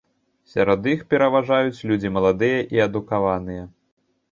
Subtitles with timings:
[0.53, 3.71] Сярод іх пераважаюць людзі маладыя і адукаваныя.